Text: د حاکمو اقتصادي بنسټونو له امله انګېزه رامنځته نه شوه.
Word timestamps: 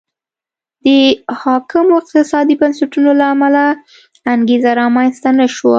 د 0.83 0.87
حاکمو 1.41 1.93
اقتصادي 2.01 2.55
بنسټونو 2.61 3.11
له 3.19 3.25
امله 3.33 3.63
انګېزه 4.33 4.71
رامنځته 4.81 5.29
نه 5.39 5.47
شوه. 5.55 5.69